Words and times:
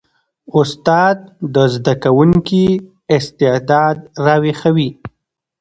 استاد 0.59 1.17
د 1.53 1.55
زده 1.73 1.93
کوونکي 2.03 2.65
استعداد 3.17 3.97
راویښوي. 4.25 4.89